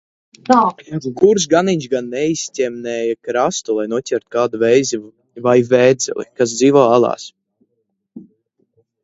[1.19, 5.01] "Kurš ganiņš gan "neizķemmēja" krastu, lai noķertu kādu vēzi
[5.49, 7.29] vai vēdzeli, kas dzīvo alās."